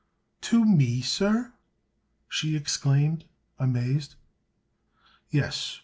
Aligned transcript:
"To 0.49 0.65
me, 0.65 1.01
sir!" 1.01 1.53
she 2.27 2.55
exclaimed, 2.55 3.25
amazed. 3.59 4.15
"Yes. 5.29 5.79